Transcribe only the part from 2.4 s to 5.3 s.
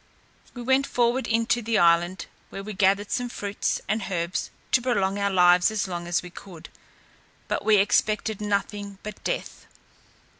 where we gathered some fruits and herbs to prolong our